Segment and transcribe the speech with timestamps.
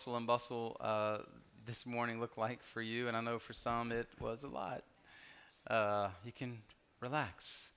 [0.00, 1.18] hustle and bustle uh,
[1.66, 3.06] this morning look like for you?
[3.06, 4.82] And I know for some it was a lot.
[5.66, 6.62] Uh, you can
[7.00, 7.72] relax,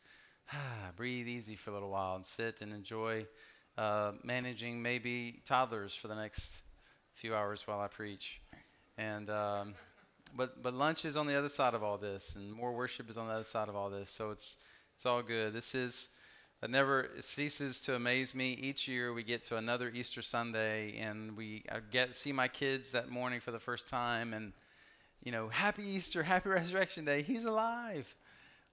[0.96, 3.26] breathe easy for a little while, and sit and enjoy
[3.78, 6.62] uh, managing maybe toddlers for the next
[7.14, 8.40] few hours while I preach.
[8.98, 9.76] And um,
[10.34, 13.18] but but lunch is on the other side of all this, and more worship is
[13.18, 14.10] on the other side of all this.
[14.10, 14.56] So it's
[14.96, 15.52] it's all good.
[15.52, 16.08] This is
[16.64, 18.54] it never ceases to amaze me.
[18.54, 23.10] Each year we get to another Easter Sunday, and we get see my kids that
[23.10, 24.54] morning for the first time, and
[25.26, 27.22] you know, Happy Easter, Happy Resurrection Day.
[27.22, 28.16] He's alive.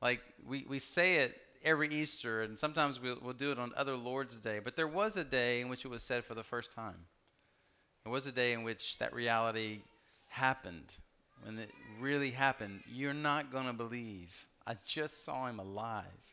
[0.00, 3.96] Like we we say it every Easter, and sometimes we'll, we'll do it on other
[3.96, 4.60] Lord's Day.
[4.62, 7.06] But there was a day in which it was said for the first time.
[8.06, 9.80] It was a day in which that reality
[10.28, 10.94] happened.
[11.42, 14.46] When it really happened, you're not going to believe.
[14.64, 16.29] I just saw him alive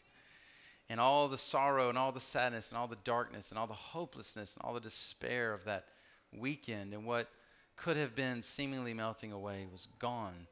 [0.89, 3.73] and all the sorrow and all the sadness and all the darkness and all the
[3.73, 5.85] hopelessness and all the despair of that
[6.31, 7.27] weekend and what
[7.75, 10.47] could have been seemingly melting away was gone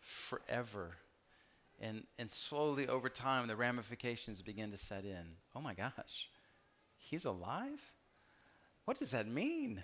[0.00, 0.96] forever.
[1.80, 5.36] And, and slowly over time, the ramifications begin to set in.
[5.56, 6.28] Oh my gosh,
[6.96, 7.80] he's alive?
[8.84, 9.82] What does that mean?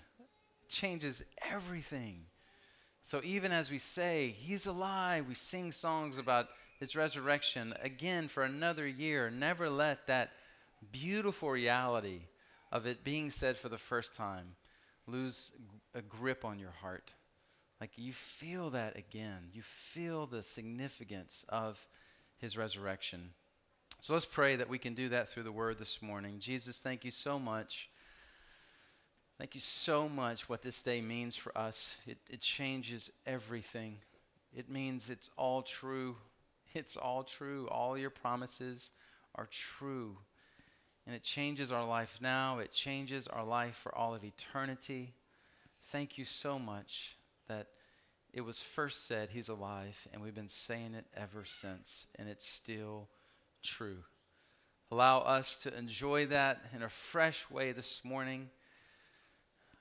[0.63, 2.27] It changes everything.
[3.03, 6.49] So even as we say, He's alive, we sing songs about
[6.79, 9.31] his resurrection again for another year.
[9.31, 10.33] Never let that
[10.93, 12.21] beautiful reality
[12.71, 14.57] of it being said for the first time
[15.07, 15.53] lose
[15.95, 17.13] a grip on your heart.
[17.81, 19.51] Like you feel that again.
[19.53, 21.87] You feel the significance of
[22.39, 23.31] his resurrection.
[24.01, 26.37] So let's pray that we can do that through the word this morning.
[26.39, 27.91] Jesus, thank you so much.
[29.39, 31.97] Thank you so much what this day means for us.
[32.07, 33.99] It, it changes everything.
[34.55, 36.17] It means it's all true.
[36.77, 37.67] It's all true.
[37.71, 38.93] All your promises
[39.35, 40.19] are true.
[41.07, 45.15] And it changes our life now, it changes our life for all of eternity.
[45.85, 47.17] Thank you so much
[47.49, 47.69] that
[48.35, 52.47] it was first said he's alive, and we've been saying it ever since, and it's
[52.47, 53.09] still
[53.63, 53.99] true.
[54.91, 58.51] Allow us to enjoy that in a fresh way this morning.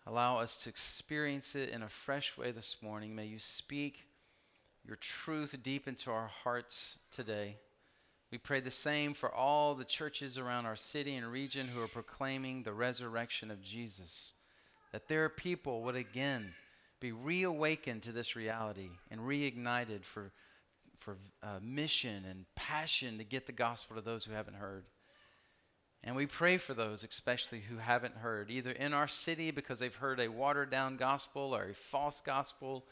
[0.07, 3.15] Allow us to experience it in a fresh way this morning.
[3.15, 4.05] May you speak
[4.85, 7.57] your truth deep into our hearts today.
[8.31, 11.87] We pray the same for all the churches around our city and region who are
[11.87, 14.33] proclaiming the resurrection of Jesus.
[14.91, 16.53] That their people would again
[16.99, 20.31] be reawakened to this reality and reignited for,
[20.99, 24.85] for uh, mission and passion to get the gospel to those who haven't heard.
[26.03, 29.95] And we pray for those, especially who haven't heard, either in our city because they've
[29.95, 32.85] heard a watered down gospel or a false gospel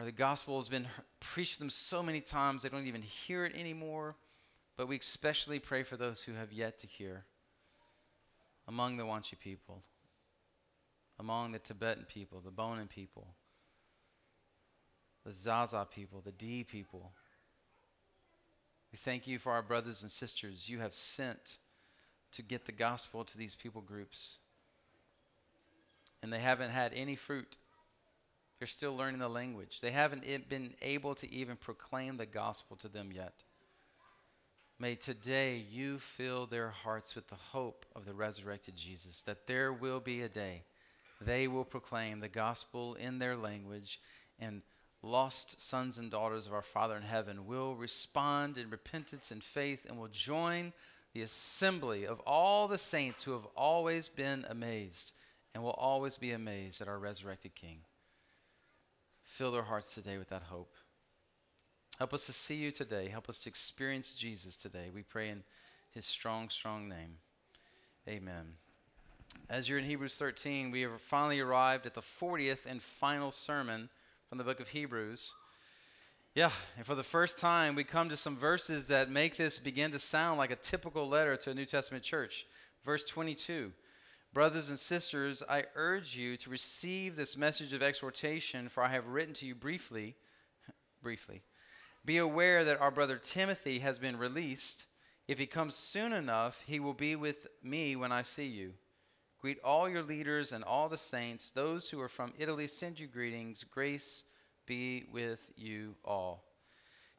[0.00, 0.86] or the gospel has been
[1.20, 4.16] preached to them so many times they don't even hear it anymore.
[4.78, 7.24] But we especially pray for those who have yet to hear
[8.66, 9.82] among the Wanchi people,
[11.18, 13.34] among the Tibetan people, the Bonan people,
[15.26, 17.12] the Zaza people, the D people.
[18.90, 21.58] We thank you for our brothers and sisters you have sent
[22.32, 24.38] to get the gospel to these people groups.
[26.22, 27.58] And they haven't had any fruit.
[28.60, 29.80] They're still learning the language.
[29.80, 33.32] They haven't been able to even proclaim the gospel to them yet.
[34.78, 39.72] May today you fill their hearts with the hope of the resurrected Jesus, that there
[39.72, 40.62] will be a day
[41.20, 44.00] they will proclaim the gospel in their language,
[44.38, 44.62] and
[45.02, 49.86] lost sons and daughters of our Father in heaven will respond in repentance and faith
[49.88, 50.72] and will join
[51.12, 55.12] the assembly of all the saints who have always been amazed
[55.54, 57.78] and will always be amazed at our resurrected King.
[59.30, 60.74] Fill their hearts today with that hope.
[61.98, 63.08] Help us to see you today.
[63.08, 64.90] Help us to experience Jesus today.
[64.92, 65.44] We pray in
[65.92, 67.18] his strong, strong name.
[68.08, 68.54] Amen.
[69.48, 73.88] As you're in Hebrews 13, we have finally arrived at the 40th and final sermon
[74.28, 75.32] from the book of Hebrews.
[76.34, 79.92] Yeah, and for the first time, we come to some verses that make this begin
[79.92, 82.46] to sound like a typical letter to a New Testament church.
[82.84, 83.72] Verse 22
[84.32, 89.08] Brothers and sisters, I urge you to receive this message of exhortation, for I have
[89.08, 90.14] written to you briefly.
[91.02, 91.42] briefly.
[92.04, 94.86] Be aware that our brother Timothy has been released.
[95.26, 98.74] If he comes soon enough, he will be with me when I see you.
[99.40, 101.50] Greet all your leaders and all the saints.
[101.50, 103.64] Those who are from Italy send you greetings.
[103.64, 104.24] Grace
[104.64, 106.44] be with you all.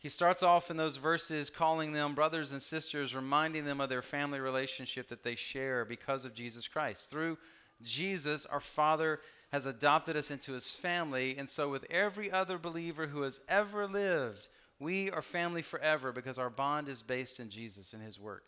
[0.02, 4.02] He starts off in those verses calling them brothers and sisters, reminding them of their
[4.02, 7.12] family relationship that they share because of Jesus Christ.
[7.12, 7.38] Through
[7.84, 9.20] Jesus, our Father
[9.52, 13.86] has adopted us into his family, and so with every other believer who has ever
[13.86, 14.50] lived,
[14.80, 18.48] we are family forever because our bond is based in Jesus and his work.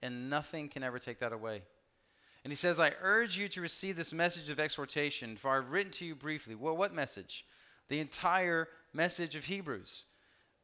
[0.00, 1.62] And nothing can ever take that away.
[2.44, 5.92] And he says, I urge you to receive this message of exhortation, for I've written
[5.92, 6.54] to you briefly.
[6.54, 7.44] Well, what message?
[7.88, 10.06] The entire message of Hebrews.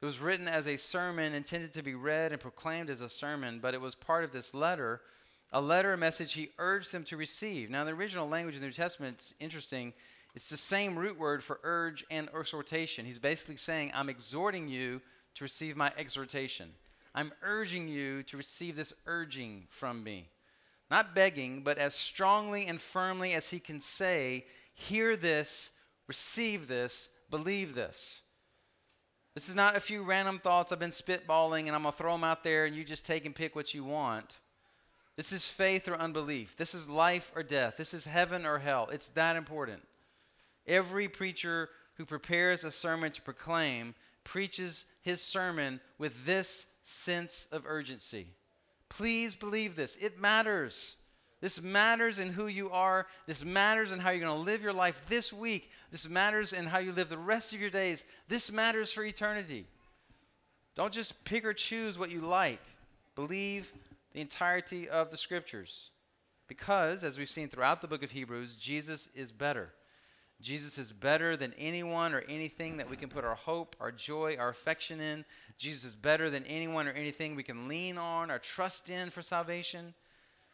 [0.00, 3.58] It was written as a sermon intended to be read and proclaimed as a sermon,
[3.60, 5.02] but it was part of this letter,
[5.52, 7.68] a letter, a message he urged them to receive.
[7.68, 9.92] Now, in the original language of the New Testament, it's interesting.
[10.34, 13.04] It's the same root word for urge and exhortation.
[13.04, 15.02] He's basically saying, I'm exhorting you
[15.34, 16.70] to receive my exhortation.
[17.14, 20.28] I'm urging you to receive this urging from me.
[20.90, 25.72] Not begging, but as strongly and firmly as he can say, hear this,
[26.06, 28.22] receive this, believe this.
[29.34, 32.12] This is not a few random thoughts I've been spitballing and I'm going to throw
[32.12, 34.38] them out there and you just take and pick what you want.
[35.16, 36.56] This is faith or unbelief.
[36.56, 37.76] This is life or death.
[37.76, 38.88] This is heaven or hell.
[38.92, 39.82] It's that important.
[40.66, 43.94] Every preacher who prepares a sermon to proclaim
[44.24, 48.28] preaches his sermon with this sense of urgency.
[48.88, 49.96] Please believe this.
[49.96, 50.96] It matters.
[51.40, 53.06] This matters in who you are.
[53.26, 55.70] This matters in how you're going to live your life this week.
[55.90, 58.04] This matters in how you live the rest of your days.
[58.28, 59.66] This matters for eternity.
[60.74, 62.62] Don't just pick or choose what you like.
[63.14, 63.72] Believe
[64.12, 65.90] the entirety of the scriptures.
[66.46, 69.72] Because, as we've seen throughout the book of Hebrews, Jesus is better.
[70.40, 74.36] Jesus is better than anyone or anything that we can put our hope, our joy,
[74.38, 75.24] our affection in.
[75.58, 79.22] Jesus is better than anyone or anything we can lean on or trust in for
[79.22, 79.94] salvation.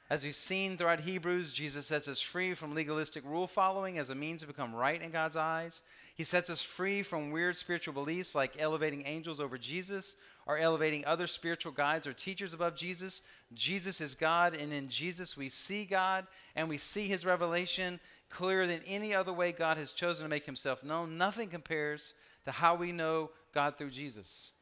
[0.08, 4.14] As we've seen throughout Hebrews, Jesus sets us free from legalistic rule following as a
[4.14, 5.82] means to become right in God's eyes.
[6.14, 10.14] He sets us free from weird spiritual beliefs like elevating angels over Jesus
[10.46, 13.22] or elevating other spiritual guides or teachers above Jesus.
[13.52, 16.24] Jesus is God, and in Jesus we see God
[16.54, 17.98] and we see his revelation
[18.30, 21.18] clearer than any other way God has chosen to make himself known.
[21.18, 22.14] Nothing compares
[22.44, 24.52] to how we know God through Jesus.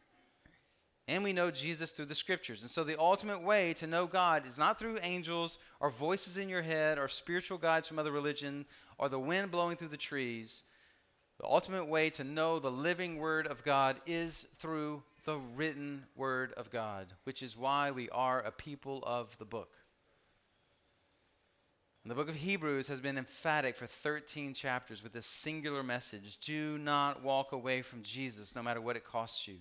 [1.07, 2.63] And we know Jesus through the scriptures.
[2.63, 6.49] And so the ultimate way to know God is not through angels or voices in
[6.49, 8.65] your head or spiritual guides from other religion
[8.97, 10.63] or the wind blowing through the trees.
[11.39, 16.53] The ultimate way to know the living word of God is through the written word
[16.57, 19.75] of God, which is why we are a people of the book.
[22.03, 26.39] And the book of Hebrews has been emphatic for 13 chapters with this singular message
[26.39, 29.57] do not walk away from Jesus no matter what it costs you.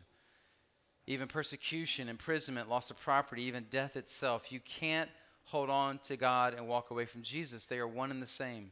[1.06, 4.52] Even persecution, imprisonment, loss of property, even death itself.
[4.52, 5.10] You can't
[5.46, 7.66] hold on to God and walk away from Jesus.
[7.66, 8.72] They are one and the same.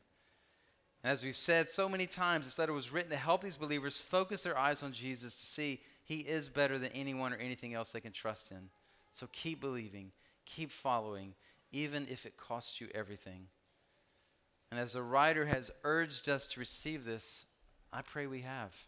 [1.04, 4.00] And as we've said so many times, this letter was written to help these believers
[4.00, 7.92] focus their eyes on Jesus to see He is better than anyone or anything else
[7.92, 8.70] they can trust in.
[9.12, 10.12] So keep believing,
[10.46, 11.34] keep following,
[11.72, 13.48] even if it costs you everything.
[14.70, 17.46] And as the writer has urged us to receive this,
[17.92, 18.86] I pray we have.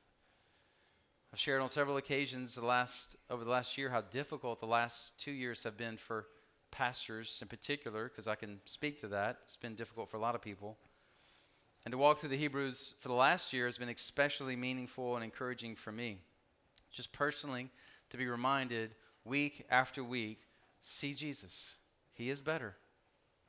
[1.33, 5.19] I've shared on several occasions the last over the last year how difficult the last
[5.19, 6.27] two years have been for
[6.69, 9.39] pastors in particular, because I can speak to that.
[9.47, 10.77] It's been difficult for a lot of people.
[11.85, 15.23] And to walk through the Hebrews for the last year has been especially meaningful and
[15.23, 16.19] encouraging for me.
[16.91, 17.71] Just personally,
[18.11, 18.91] to be reminded
[19.25, 20.41] week after week
[20.81, 21.77] see Jesus.
[22.13, 22.75] He is better.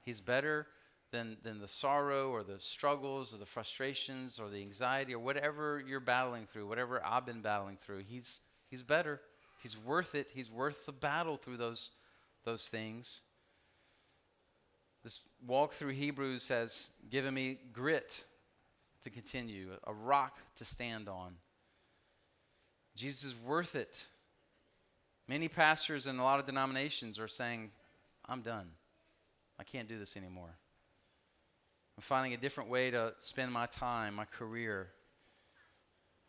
[0.00, 0.68] He's better
[1.14, 5.80] than, than the sorrow or the struggles or the frustrations or the anxiety or whatever
[5.86, 8.02] you're battling through, whatever I've been battling through.
[8.08, 9.20] He's, he's better.
[9.62, 10.32] He's worth it.
[10.34, 11.92] He's worth the battle through those,
[12.44, 13.22] those things.
[15.04, 18.24] This walk through Hebrews has given me grit
[19.04, 21.36] to continue, a rock to stand on.
[22.96, 24.04] Jesus is worth it.
[25.28, 27.70] Many pastors in a lot of denominations are saying,
[28.26, 28.66] I'm done.
[29.60, 30.56] I can't do this anymore.
[31.96, 34.88] I'm finding a different way to spend my time, my career.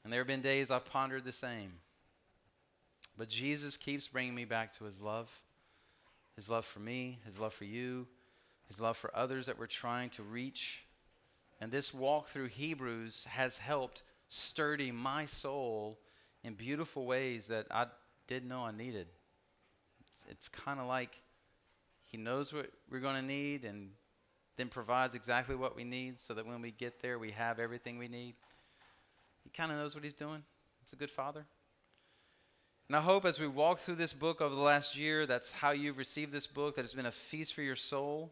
[0.04, 1.74] And there have been days I've pondered the same.
[3.18, 5.30] But Jesus keeps bringing me back to his love
[6.36, 8.08] his love for me, his love for you,
[8.68, 10.84] his love for others that we're trying to reach.
[11.62, 16.00] And this walk through Hebrews has helped sturdy my soul
[16.44, 17.88] in beautiful ways that I
[18.28, 19.08] didn't know I needed.
[20.10, 21.22] It's, it's kind of like
[22.04, 23.92] he knows what we're going to need and
[24.58, 27.98] then provides exactly what we need so that when we get there, we have everything
[27.98, 28.36] we need.
[29.44, 30.44] He kind of knows what he's doing.
[30.84, 31.46] He's a good father.
[32.88, 35.72] And I hope as we walk through this book over the last year, that's how
[35.72, 38.32] you've received this book, that it's been a feast for your soul.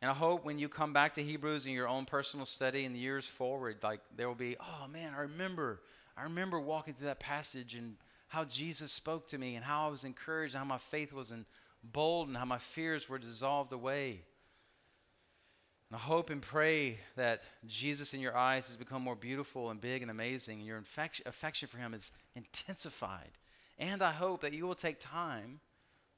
[0.00, 2.92] And I hope when you come back to Hebrews in your own personal study in
[2.92, 5.82] the years forward, like there will be, oh man, I remember,
[6.16, 7.96] I remember walking through that passage and
[8.28, 11.32] how Jesus spoke to me and how I was encouraged and how my faith was
[11.84, 14.20] emboldened, how my fears were dissolved away.
[15.90, 19.80] And I hope and pray that Jesus in your eyes has become more beautiful and
[19.80, 23.30] big and amazing, and your affection for him is intensified.
[23.78, 25.60] And I hope that you will take time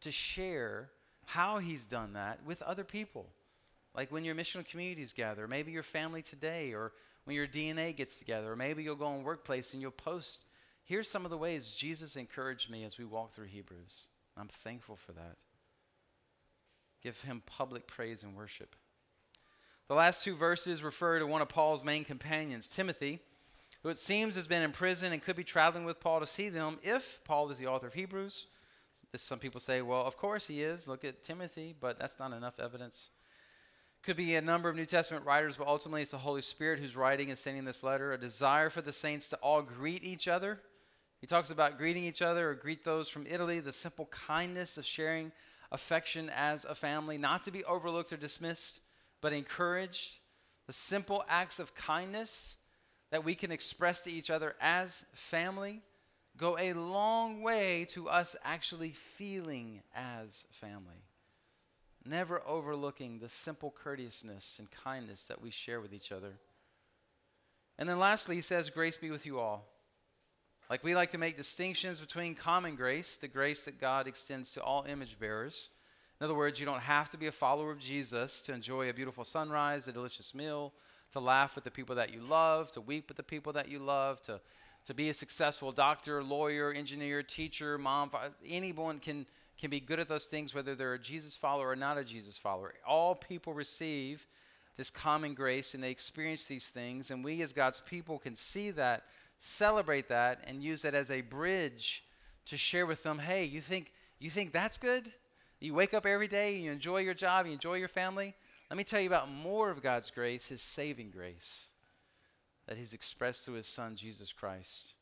[0.01, 0.91] to share
[1.27, 3.29] how he's done that with other people.
[3.95, 6.93] Like when your missional communities gather, maybe your family today, or
[7.25, 10.47] when your DNA gets together, or maybe you'll go in workplace and you'll post.
[10.85, 14.07] Here's some of the ways Jesus encouraged me as we walk through Hebrews.
[14.37, 15.37] I'm thankful for that.
[17.03, 18.75] Give him public praise and worship.
[19.91, 23.19] The last two verses refer to one of Paul's main companions, Timothy,
[23.83, 26.49] who it seems has been in prison and could be traveling with Paul to see
[26.49, 28.47] them if Paul is the author of Hebrews.
[29.17, 30.87] Some people say, well, of course he is.
[30.87, 33.11] Look at Timothy, but that's not enough evidence.
[34.05, 36.95] Could be a number of New Testament writers, but ultimately it's the Holy Spirit who's
[36.95, 38.13] writing and sending this letter.
[38.13, 40.61] A desire for the saints to all greet each other.
[41.21, 44.87] He talks about greeting each other or greet those from Italy, the simple kindness of
[44.87, 45.33] sharing
[45.73, 48.79] affection as a family, not to be overlooked or dismissed,
[49.21, 50.19] but encouraged.
[50.67, 52.57] The simple acts of kindness
[53.11, 55.83] that we can express to each other as family
[56.37, 61.05] go a long way to us actually feeling as family.
[62.05, 66.39] Never overlooking the simple courteousness and kindness that we share with each other.
[67.79, 69.67] And then lastly, he says, Grace be with you all.
[70.71, 74.63] Like we like to make distinctions between common grace, the grace that God extends to
[74.63, 75.69] all image bearers.
[76.21, 78.93] In other words, you don't have to be a follower of Jesus to enjoy a
[78.93, 80.75] beautiful sunrise, a delicious meal,
[81.13, 83.79] to laugh with the people that you love, to weep with the people that you
[83.79, 84.41] love, to
[84.87, 88.11] to be a successful doctor, lawyer, engineer, teacher, mom,
[88.47, 89.27] anyone can
[89.59, 92.39] can be good at those things whether they're a Jesus follower or not a Jesus
[92.39, 92.75] follower.
[92.87, 94.27] All people receive
[94.77, 98.71] this common grace and they experience these things and we as God's people can see
[98.73, 99.05] that,
[99.39, 102.05] celebrate that and use that as a bridge
[102.47, 105.13] to share with them, "Hey, you think you think that's good?
[105.61, 108.35] You wake up every day, you enjoy your job, you enjoy your family?
[108.71, 111.69] Let me tell you about more of God's grace, his saving grace
[112.71, 114.95] that He's expressed through His Son, Jesus Christ.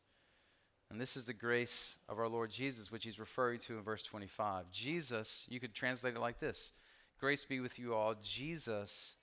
[0.91, 4.03] And this is the grace of our Lord Jesus, which He's referring to in verse
[4.03, 4.71] 25.
[4.73, 6.73] Jesus, you could translate it like this
[7.21, 8.15] Grace be with you all.
[8.23, 9.17] Jesus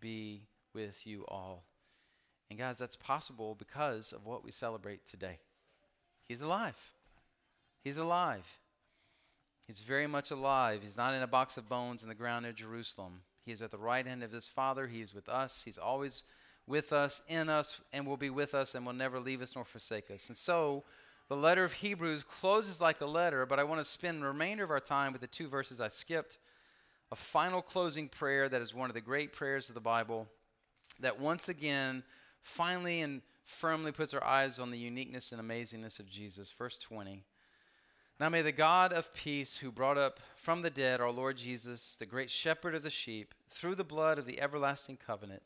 [0.00, 1.62] be with you all.
[2.50, 5.38] And guys, that's possible because of what we celebrate today.
[6.26, 6.76] He's alive.
[7.84, 8.58] He's alive.
[9.66, 10.80] He's very much alive.
[10.82, 13.22] He's not in a box of bones in the ground near Jerusalem.
[13.44, 14.86] He is at the right hand of his Father.
[14.86, 15.62] He is with us.
[15.64, 16.24] He's always
[16.66, 19.64] with us, in us, and will be with us, and will never leave us nor
[19.64, 20.28] forsake us.
[20.28, 20.84] And so,
[21.28, 24.64] the letter of Hebrews closes like a letter, but I want to spend the remainder
[24.64, 26.38] of our time with the two verses I skipped.
[27.10, 30.28] A final closing prayer that is one of the great prayers of the Bible,
[31.00, 32.02] that once again,
[32.40, 36.50] finally and firmly puts our eyes on the uniqueness and amazingness of Jesus.
[36.50, 37.22] Verse 20.
[38.22, 41.96] Now may the God of peace, who brought up from the dead our Lord Jesus,
[41.96, 45.42] the great shepherd of the sheep, through the blood of the everlasting covenant,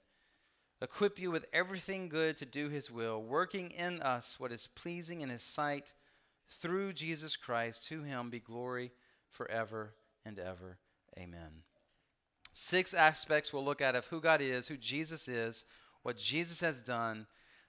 [0.83, 5.23] equip you with everything good to do his will, working in us what is pleasing
[5.23, 5.95] in his sight
[6.51, 7.89] through Jesus Christ.
[7.89, 8.93] To him be glory
[9.31, 9.95] forever
[10.27, 10.77] and ever.
[11.19, 11.63] Amen.
[12.53, 15.65] Six aspects we'll look at of who God is, who Jesus is,
[16.03, 17.27] what Jesus has done,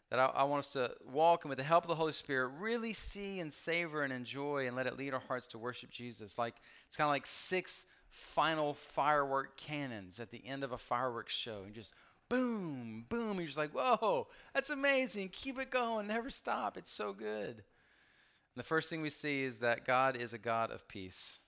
[0.09, 2.51] that I, I want us to walk and with the help of the Holy Spirit
[2.59, 6.37] really see and savor and enjoy and let it lead our hearts to worship Jesus.
[6.37, 6.55] Like
[6.87, 11.63] it's kind of like six final firework cannons at the end of a fireworks show.
[11.65, 11.93] And just
[12.29, 13.37] boom, boom.
[13.37, 15.29] You're just like, whoa, that's amazing.
[15.29, 16.07] Keep it going.
[16.07, 16.77] Never stop.
[16.77, 17.55] It's so good.
[17.55, 21.39] And the first thing we see is that God is a God of peace.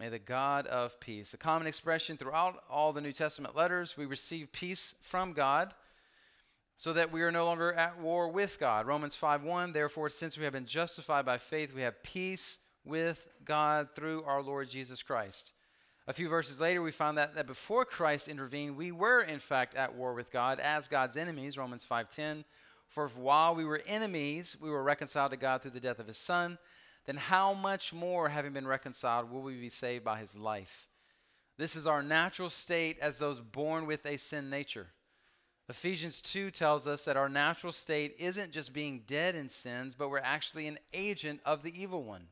[0.00, 4.06] May the God of peace, a common expression throughout all the New Testament letters, we
[4.06, 5.72] receive peace from God
[6.76, 8.86] so that we are no longer at war with God.
[8.86, 13.88] Romans 5:1 Therefore since we have been justified by faith we have peace with God
[13.94, 15.52] through our Lord Jesus Christ.
[16.06, 19.74] A few verses later, we find that, that before Christ intervened, we were in fact
[19.74, 22.44] at war with God as God's enemies, Romans 5.10.
[22.88, 26.18] For while we were enemies, we were reconciled to God through the death of his
[26.18, 26.58] Son.
[27.06, 30.88] Then how much more, having been reconciled, will we be saved by his life?
[31.56, 34.88] This is our natural state as those born with a sin nature.
[35.68, 40.10] Ephesians 2 tells us that our natural state isn't just being dead in sins, but
[40.10, 42.26] we're actually an agent of the evil one.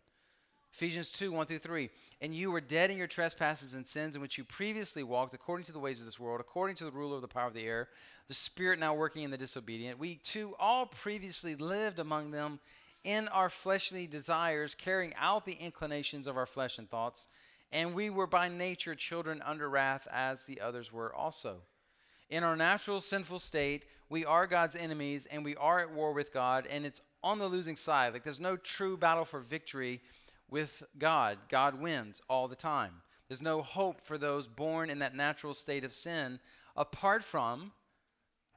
[0.72, 1.90] Ephesians 2 1 through 3.
[2.20, 5.64] And you were dead in your trespasses and sins in which you previously walked according
[5.66, 7.64] to the ways of this world, according to the ruler of the power of the
[7.66, 7.88] air,
[8.28, 9.98] the spirit now working in the disobedient.
[9.98, 12.60] We too all previously lived among them
[13.04, 17.26] in our fleshly desires, carrying out the inclinations of our flesh and thoughts.
[17.70, 21.62] And we were by nature children under wrath, as the others were also.
[22.32, 26.32] In our natural sinful state, we are God's enemies and we are at war with
[26.32, 28.14] God, and it's on the losing side.
[28.14, 30.00] Like there's no true battle for victory
[30.48, 31.36] with God.
[31.50, 33.02] God wins all the time.
[33.28, 36.40] There's no hope for those born in that natural state of sin
[36.74, 37.72] apart from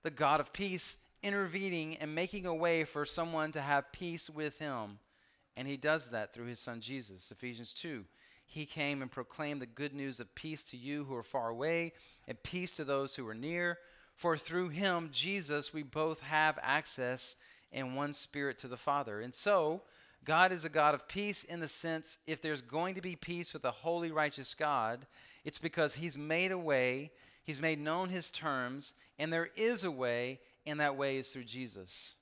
[0.03, 4.57] the God of peace intervening and making a way for someone to have peace with
[4.57, 4.99] him.
[5.57, 7.29] And he does that through his son Jesus.
[7.29, 8.05] Ephesians 2.
[8.45, 11.93] He came and proclaimed the good news of peace to you who are far away
[12.27, 13.79] and peace to those who are near.
[14.15, 17.35] For through him, Jesus, we both have access
[17.71, 19.19] in one spirit to the Father.
[19.19, 19.81] And so,
[20.23, 23.53] God is a God of peace in the sense if there's going to be peace
[23.53, 25.05] with a holy, righteous God,
[25.43, 27.11] it's because he's made a way,
[27.43, 31.43] he's made known his terms, and there is a way, and that way is through
[31.43, 32.15] Jesus.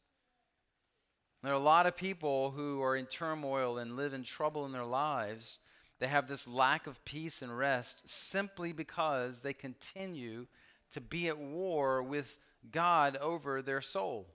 [1.43, 4.71] There are a lot of people who are in turmoil and live in trouble in
[4.71, 5.59] their lives.
[6.03, 10.47] They have this lack of peace and rest simply because they continue
[10.91, 12.37] to be at war with
[12.69, 14.27] God over their soul.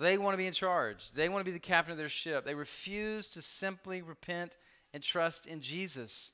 [0.00, 1.12] They want to be in charge.
[1.12, 2.44] They want to be the captain of their ship.
[2.44, 4.56] They refuse to simply repent
[4.92, 6.32] and trust in Jesus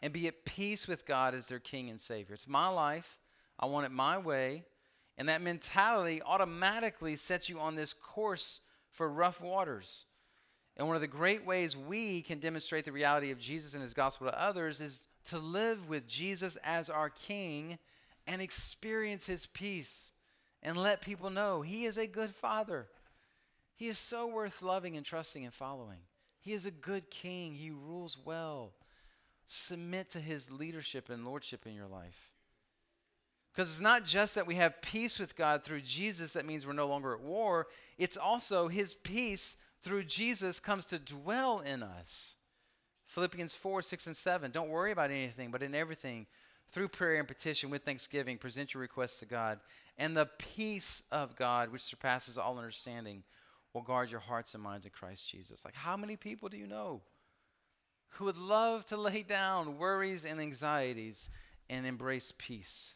[0.00, 2.36] and be at peace with God as their King and Savior.
[2.36, 3.18] It's my life.
[3.58, 4.62] I want it my way.
[5.18, 8.60] And that mentality automatically sets you on this course
[8.92, 10.04] for rough waters.
[10.76, 13.94] And one of the great ways we can demonstrate the reality of Jesus and his
[13.94, 17.78] gospel to others is to live with Jesus as our King
[18.26, 20.12] and experience his peace
[20.62, 22.88] and let people know he is a good father.
[23.76, 26.00] He is so worth loving and trusting and following.
[26.40, 27.54] He is a good king.
[27.54, 28.72] He rules well.
[29.46, 32.30] Submit to his leadership and lordship in your life.
[33.52, 36.72] Because it's not just that we have peace with God through Jesus, that means we're
[36.72, 37.68] no longer at war.
[37.96, 42.34] It's also his peace through Jesus comes to dwell in us.
[43.06, 44.50] Philippians 4, 6, and 7.
[44.50, 46.26] Don't worry about anything, but in everything,
[46.70, 49.60] through prayer and petition with thanksgiving, present your requests to God.
[49.96, 53.22] And the peace of God, which surpasses all understanding,
[53.72, 55.64] will guard your hearts and minds in Christ Jesus.
[55.64, 57.02] Like, how many people do you know
[58.10, 61.30] who would love to lay down worries and anxieties
[61.70, 62.94] and embrace peace?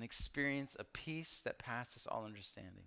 [0.00, 2.84] and experience a peace that passes all understanding.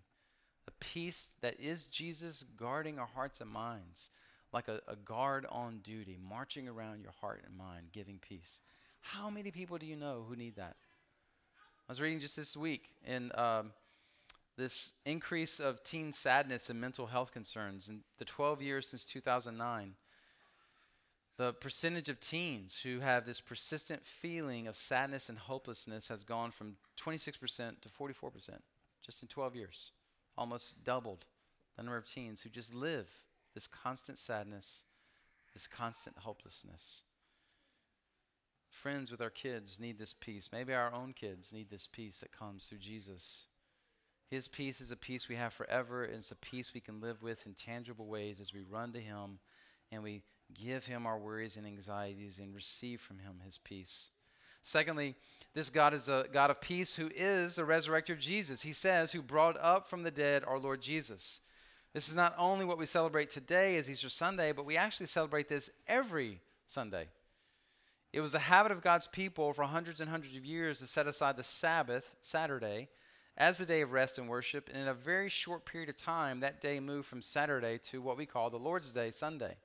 [0.68, 4.10] A peace that is Jesus guarding our hearts and minds,
[4.52, 8.60] like a, a guard on duty, marching around your heart and mind, giving peace.
[9.02, 10.76] How many people do you know who need that?
[11.88, 13.72] I was reading just this week in um,
[14.56, 19.96] this increase of teen sadness and mental health concerns in the 12 years since 2009
[21.38, 26.52] the percentage of teens who have this persistent feeling of sadness and hopelessness has gone
[26.52, 28.50] from 26% to 44%
[29.04, 29.92] just in 12 years,
[30.38, 31.26] almost doubled
[31.76, 33.10] the number of teens who just live
[33.54, 34.86] this constant sadness,
[35.54, 37.02] this constant hopelessness.
[38.70, 40.50] Friends with our kids need this peace.
[40.52, 43.46] Maybe our own kids need this peace that comes through Jesus.
[44.28, 47.22] His peace is a peace we have forever, and it's a peace we can live
[47.22, 49.38] with in tangible ways as we run to Him
[49.94, 54.10] and we give him our worries and anxieties and receive from him his peace.
[54.64, 55.16] Secondly,
[55.54, 58.64] this God is a God of peace who is the resurrected Jesus.
[58.64, 61.42] He says, who brought up from the dead our Lord Jesus.
[61.94, 65.48] This is not only what we celebrate today as Easter Sunday, but we actually celebrate
[65.48, 67.08] this every Sunday.
[68.12, 71.08] It was the habit of God's people for hundreds and hundreds of years to set
[71.08, 72.90] aside the Sabbath, Saturday,
[73.38, 74.70] as the day of rest and worship.
[74.72, 78.18] And in a very short period of time, that day moved from Saturday to what
[78.18, 79.56] we call the Lord's Day, Sunday.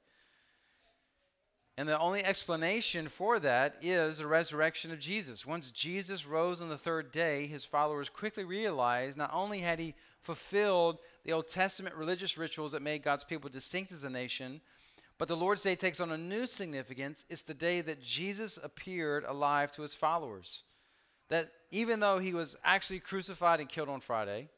[1.78, 5.46] And the only explanation for that is the resurrection of Jesus.
[5.46, 9.94] Once Jesus rose on the third day, his followers quickly realized not only had he
[10.20, 14.60] fulfilled the Old Testament religious rituals that made God's people distinct as a nation,
[15.18, 17.24] but the Lord's Day takes on a new significance.
[17.30, 20.64] It's the day that Jesus appeared alive to his followers.
[21.28, 24.48] That even though he was actually crucified and killed on Friday,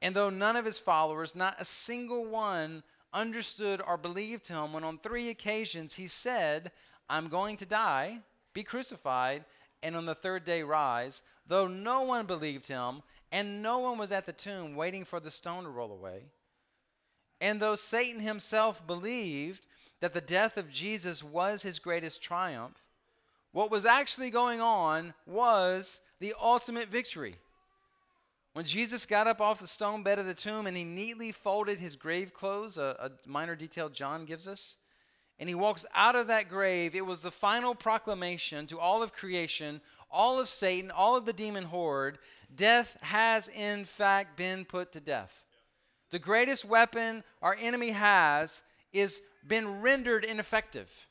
[0.00, 2.84] and though none of his followers, not a single one,
[3.18, 6.70] understood or believed him when on three occasions he said,
[7.10, 8.20] I'm going to die,
[8.54, 9.44] be crucified,
[9.82, 13.02] and on the third day rise, though no one believed him,
[13.32, 16.22] and no one was at the tomb waiting for the stone to roll away.
[17.40, 19.66] And though Satan himself believed
[20.00, 22.82] that the death of Jesus was his greatest triumph,
[23.52, 27.36] what was actually going on was the ultimate victory.
[28.58, 31.78] When Jesus got up off the stone bed of the tomb and he neatly folded
[31.78, 34.78] his grave clothes, a, a, minor detail John gives us,
[35.38, 39.12] and he walks out of that grave, it was the final proclamation to all of
[39.12, 42.18] creation, all of Satan, all of the demon horde
[42.52, 45.44] death has in fact been put to death.
[46.10, 51.06] The greatest weapon our enemy has is been rendered ineffective.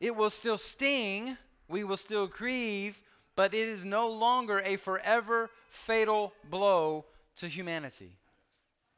[0.00, 3.00] It will still sting, we will still grieve,
[3.38, 7.04] but it is no longer a forever fatal blow
[7.36, 8.16] to humanity.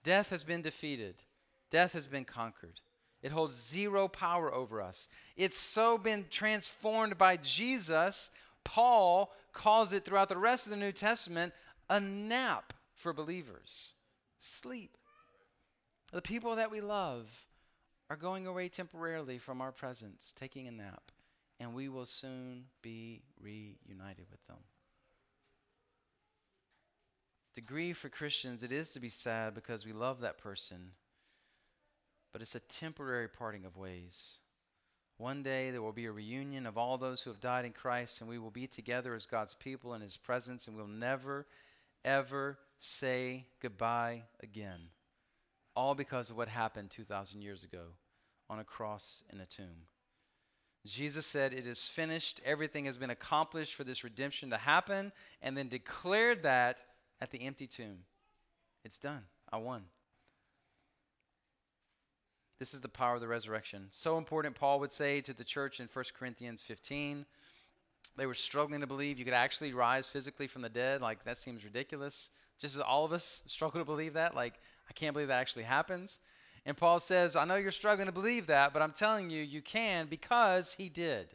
[0.02, 1.16] Death has been defeated,
[1.70, 2.80] death has been conquered.
[3.22, 5.08] It holds zero power over us.
[5.36, 8.30] It's so been transformed by Jesus.
[8.64, 11.52] Paul calls it throughout the rest of the New Testament
[11.90, 13.92] a nap for believers.
[14.38, 14.96] Sleep.
[16.14, 17.44] The people that we love
[18.08, 21.12] are going away temporarily from our presence, taking a nap,
[21.60, 24.56] and we will soon be reunited with them.
[27.54, 30.92] To grieve for Christians, it is to be sad because we love that person,
[32.32, 34.38] but it's a temporary parting of ways.
[35.18, 38.20] One day there will be a reunion of all those who have died in Christ,
[38.20, 41.46] and we will be together as God's people in His presence, and we'll never,
[42.04, 44.80] ever say goodbye again.
[45.76, 47.88] All because of what happened 2,000 years ago
[48.48, 49.86] on a cross in a tomb.
[50.86, 52.40] Jesus said, It is finished.
[52.44, 55.12] Everything has been accomplished for this redemption to happen,
[55.42, 56.82] and then declared that
[57.20, 58.04] at the empty tomb.
[58.84, 59.24] It's done.
[59.52, 59.84] I won.
[62.58, 63.86] This is the power of the resurrection.
[63.90, 67.24] So important, Paul would say to the church in 1 Corinthians 15.
[68.16, 71.00] They were struggling to believe you could actually rise physically from the dead.
[71.00, 72.30] Like, that seems ridiculous.
[72.58, 74.34] Just as all of us struggle to believe that.
[74.34, 74.54] Like,
[74.88, 76.20] I can't believe that actually happens.
[76.66, 79.62] And Paul says, I know you're struggling to believe that, but I'm telling you, you
[79.62, 81.28] can because he did.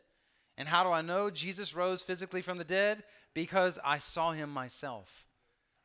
[0.58, 3.04] And how do I know Jesus rose physically from the dead?
[3.34, 5.26] Because I saw him myself.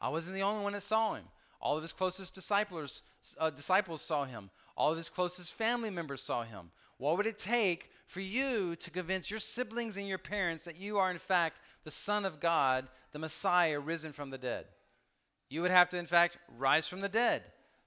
[0.00, 1.24] I wasn't the only one that saw him.
[1.60, 3.02] All of his closest disciples,
[3.38, 4.50] uh, disciples saw him.
[4.76, 6.70] All of his closest family members saw him.
[6.96, 10.98] What would it take for you to convince your siblings and your parents that you
[10.98, 14.66] are, in fact, the Son of God, the Messiah risen from the dead?
[15.48, 17.42] You would have to, in fact, rise from the dead.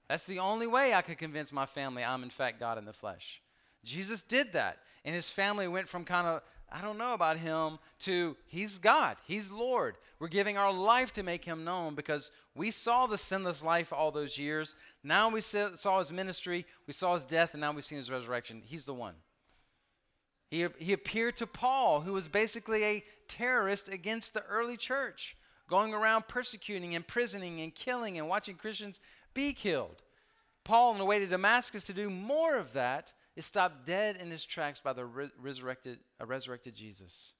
[0.08, 2.92] That's the only way I could convince my family I'm, in fact, God in the
[2.92, 3.40] flesh.
[3.84, 4.78] Jesus did that.
[5.04, 9.16] And his family went from kind of, I don't know about him, to he's God,
[9.26, 9.96] he's Lord.
[10.18, 14.10] We're giving our life to make him known because we saw the sinless life all
[14.10, 14.74] those years.
[15.02, 18.62] Now we saw his ministry, we saw his death, and now we've seen his resurrection.
[18.64, 19.14] He's the one.
[20.50, 25.36] He, he appeared to Paul, who was basically a terrorist against the early church,
[25.68, 29.00] going around persecuting, imprisoning, and killing, and watching Christians
[29.34, 30.02] be killed.
[30.64, 34.30] Paul, on the way to Damascus to do more of that, is stopped dead in
[34.30, 37.32] his tracks by the re- resurrected, uh, resurrected Jesus.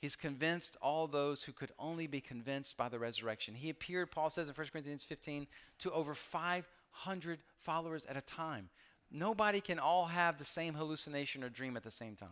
[0.00, 3.54] He's convinced all those who could only be convinced by the resurrection.
[3.54, 5.46] He appeared, Paul says in 1 Corinthians 15,
[5.78, 8.68] to over 500 followers at a time.
[9.10, 12.28] Nobody can all have the same hallucination or dream at the same time.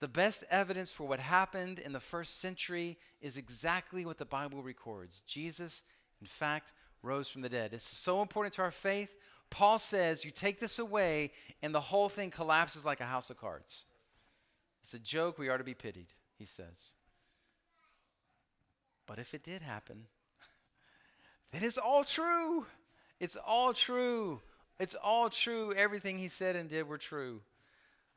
[0.00, 4.62] The best evidence for what happened in the first century is exactly what the Bible
[4.62, 5.20] records.
[5.26, 5.82] Jesus,
[6.20, 7.72] in fact, rose from the dead.
[7.72, 9.14] It's so important to our faith.
[9.48, 13.38] Paul says you take this away and the whole thing collapses like a house of
[13.38, 13.86] cards.
[14.82, 15.38] It's a joke.
[15.38, 16.92] We are to be pitied, he says.
[19.06, 20.06] But if it did happen,
[21.52, 22.66] then it's all true.
[23.18, 24.40] It's all true.
[24.78, 25.72] It's all true.
[25.74, 27.40] Everything he said and did were true.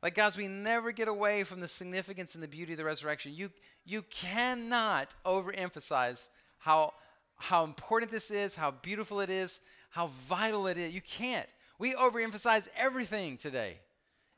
[0.02, 3.32] Like, guys, we never get away from the significance and the beauty of the resurrection.
[3.34, 3.50] You,
[3.84, 6.92] you cannot overemphasize how,
[7.36, 10.94] how important this is, how beautiful it is, how vital it is.
[10.94, 11.48] You can't.
[11.78, 13.78] We overemphasize everything today.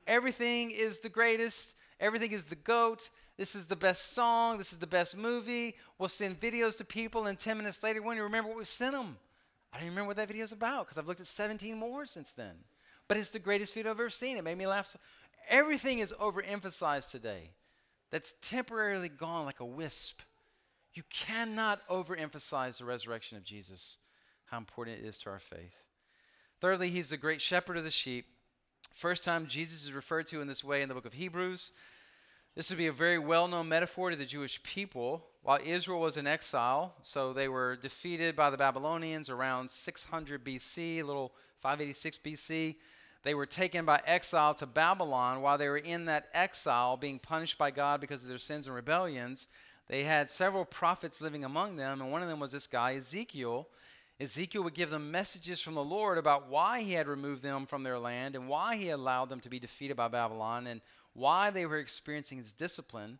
[0.07, 3.11] Everything is the greatest, everything is the GOAT.
[3.37, 5.77] This is the best song, this is the best movie.
[5.99, 8.93] We'll send videos to people, and 10 minutes later, when you remember what we sent
[8.95, 9.19] them.
[9.73, 12.07] I don't even remember what that video is about because I've looked at 17 more
[12.07, 12.55] since then.
[13.09, 14.39] But it's the greatest video I've ever seen.
[14.39, 14.87] It made me laugh.
[14.87, 14.99] So,
[15.49, 17.51] everything is overemphasized today.
[18.11, 20.21] That's temporarily gone like a wisp.
[20.97, 23.99] You cannot overemphasize the resurrection of Jesus,
[24.47, 25.85] how important it is to our faith.
[26.59, 28.25] Thirdly, he's the great shepherd of the sheep.
[28.95, 31.73] First time Jesus is referred to in this way in the book of Hebrews.
[32.55, 35.27] This would be a very well known metaphor to the Jewish people.
[35.43, 41.01] While Israel was in exile, so they were defeated by the Babylonians around 600 BC,
[41.01, 42.77] a little 586 BC.
[43.23, 45.43] They were taken by exile to Babylon.
[45.43, 48.75] While they were in that exile, being punished by God because of their sins and
[48.75, 49.47] rebellions,
[49.89, 53.69] they had several prophets living among them, and one of them was this guy, Ezekiel.
[54.19, 57.83] Ezekiel would give them messages from the Lord about why he had removed them from
[57.83, 60.81] their land and why he allowed them to be defeated by Babylon and
[61.13, 63.19] why they were experiencing his discipline.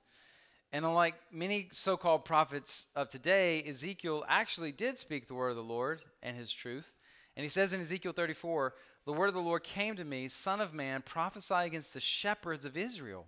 [0.73, 5.57] And unlike many so called prophets of today, Ezekiel actually did speak the word of
[5.57, 6.95] the Lord and his truth.
[7.37, 8.75] And he says in Ezekiel 34,
[9.05, 12.65] The word of the Lord came to me, Son of man, prophesy against the shepherds
[12.65, 13.27] of Israel.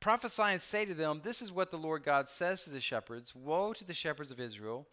[0.00, 3.34] Prophesy and say to them, This is what the Lord God says to the shepherds
[3.34, 4.88] Woe to the shepherds of Israel!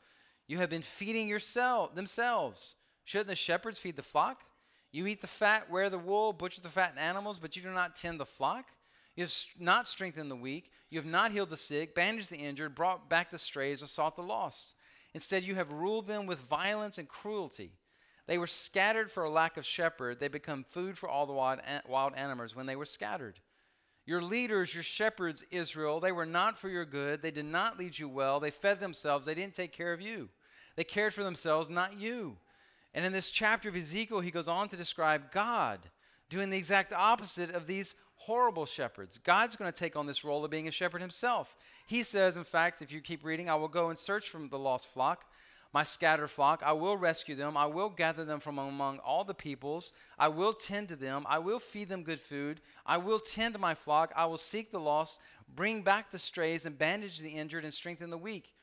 [0.47, 2.75] You have been feeding yourself themselves.
[3.05, 4.43] Shouldn't the shepherds feed the flock?
[4.91, 7.95] You eat the fat, wear the wool, butcher the fattened animals, but you do not
[7.95, 8.65] tend the flock.
[9.15, 10.71] You have not strengthened the weak.
[10.89, 14.15] You have not healed the sick, bandaged the injured, brought back the strays, or sought
[14.15, 14.75] the lost.
[15.13, 17.71] Instead, you have ruled them with violence and cruelty.
[18.27, 20.19] They were scattered for a lack of shepherd.
[20.19, 23.39] They become food for all the wild, wild animals when they were scattered.
[24.07, 27.21] Your leaders, your shepherds, Israel, they were not for your good.
[27.21, 28.39] They did not lead you well.
[28.39, 29.27] They fed themselves.
[29.27, 30.29] They didn't take care of you.
[30.77, 32.37] They cared for themselves, not you.
[32.93, 35.79] And in this chapter of Ezekiel, he goes on to describe God
[36.29, 39.17] doing the exact opposite of these horrible shepherds.
[39.17, 41.55] God's going to take on this role of being a shepherd himself.
[41.85, 44.57] He says, in fact, if you keep reading, I will go and search for the
[44.57, 45.25] lost flock,
[45.73, 46.62] my scattered flock.
[46.65, 47.58] I will rescue them.
[47.58, 49.93] I will gather them from among all the peoples.
[50.17, 51.25] I will tend to them.
[51.27, 52.62] I will feed them good food.
[52.86, 54.12] I will tend to my flock.
[54.15, 55.21] I will seek the lost,
[55.56, 58.53] bring back the strays, and bandage the injured and strengthen the weak.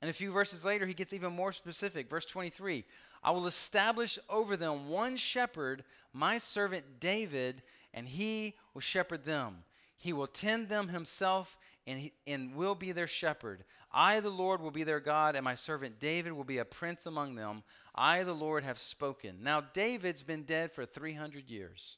[0.00, 2.10] And a few verses later, he gets even more specific.
[2.10, 2.84] Verse 23
[3.22, 7.62] I will establish over them one shepherd, my servant David,
[7.94, 9.64] and he will shepherd them.
[9.96, 13.64] He will tend them himself and, he, and will be their shepherd.
[13.92, 17.06] I, the Lord, will be their God, and my servant David will be a prince
[17.06, 17.62] among them.
[17.94, 19.38] I, the Lord, have spoken.
[19.42, 21.96] Now, David's been dead for 300 years.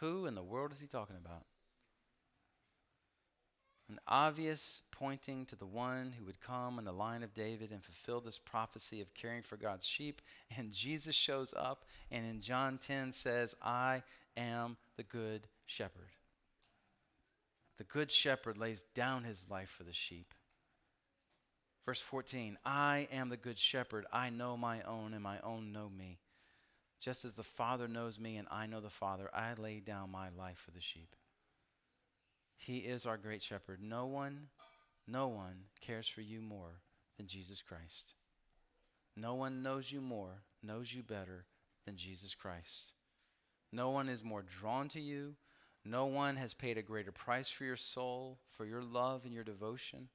[0.00, 1.44] Who in the world is he talking about?
[3.88, 7.84] An obvious pointing to the one who would come in the line of David and
[7.84, 10.22] fulfill this prophecy of caring for God's sheep.
[10.56, 14.02] And Jesus shows up and in John 10 says, I
[14.34, 16.08] am the good shepherd.
[17.78, 20.34] The good shepherd lays down his life for the sheep.
[21.84, 24.06] Verse 14 I am the good shepherd.
[24.12, 26.18] I know my own, and my own know me.
[27.00, 30.28] Just as the Father knows me, and I know the Father, I lay down my
[30.28, 31.16] life for the sheep.
[32.56, 33.80] He is our great shepherd.
[33.82, 34.48] No one,
[35.08, 36.82] no one cares for you more
[37.16, 38.14] than Jesus Christ.
[39.16, 41.46] No one knows you more, knows you better
[41.84, 42.92] than Jesus Christ.
[43.72, 45.34] No one is more drawn to you.
[45.84, 49.44] No one has paid a greater price for your soul, for your love and your
[49.44, 50.08] devotion.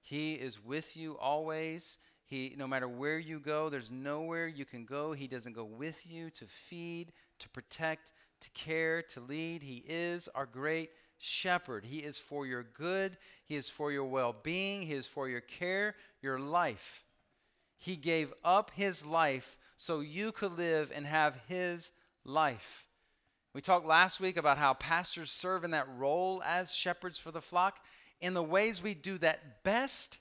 [0.00, 1.98] He is with you always.
[2.24, 5.12] He, no matter where you go, there's nowhere you can go.
[5.12, 9.62] He doesn't go with you to feed, to protect, to care, to lead.
[9.62, 11.84] He is our great shepherd.
[11.84, 15.40] He is for your good, He is for your well being, He is for your
[15.40, 17.04] care, your life.
[17.76, 21.92] He gave up His life so you could live and have His
[22.24, 22.86] life.
[23.54, 27.42] We talked last week about how pastors serve in that role as shepherds for the
[27.42, 27.80] flock.
[28.20, 30.20] In the ways we do that best,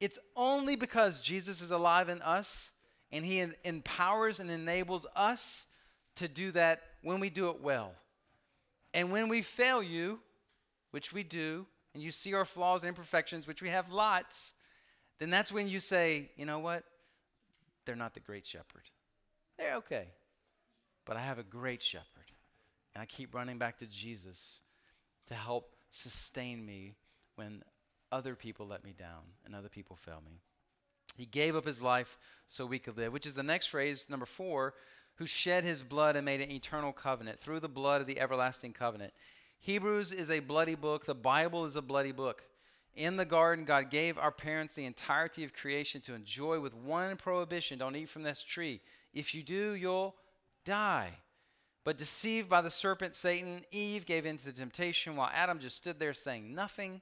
[0.00, 2.72] it's only because Jesus is alive in us
[3.12, 5.66] and He empowers and enables us
[6.16, 7.92] to do that when we do it well.
[8.94, 10.20] And when we fail you,
[10.90, 14.54] which we do, and you see our flaws and imperfections, which we have lots,
[15.18, 16.84] then that's when you say, you know what?
[17.84, 18.84] They're not the great shepherd.
[19.58, 20.08] They're okay.
[21.10, 22.30] But I have a great shepherd.
[22.94, 24.60] And I keep running back to Jesus
[25.26, 26.94] to help sustain me
[27.34, 27.64] when
[28.12, 30.38] other people let me down and other people fail me.
[31.16, 34.24] He gave up his life so we could live, which is the next phrase, number
[34.24, 34.74] four,
[35.16, 38.72] who shed his blood and made an eternal covenant through the blood of the everlasting
[38.72, 39.12] covenant.
[39.58, 41.06] Hebrews is a bloody book.
[41.06, 42.44] The Bible is a bloody book.
[42.94, 47.16] In the garden, God gave our parents the entirety of creation to enjoy with one
[47.16, 48.80] prohibition don't eat from this tree.
[49.12, 50.14] If you do, you'll
[50.70, 51.10] die.
[51.84, 55.76] But deceived by the serpent, Satan, Eve gave in to the temptation while Adam just
[55.76, 57.00] stood there saying nothing.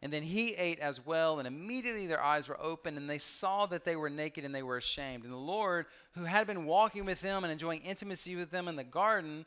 [0.00, 3.66] And then he ate as well, and immediately their eyes were opened, and they saw
[3.66, 5.24] that they were naked and they were ashamed.
[5.24, 8.76] And the Lord, who had been walking with them and enjoying intimacy with them in
[8.76, 9.44] the garden,